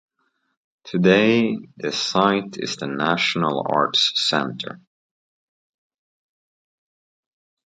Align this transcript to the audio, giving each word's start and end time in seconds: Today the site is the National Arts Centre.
Today 0.83 1.55
the 1.77 1.91
site 1.91 2.57
is 2.57 2.77
the 2.77 2.87
National 2.87 3.63
Arts 3.69 4.19
Centre. 4.19 4.81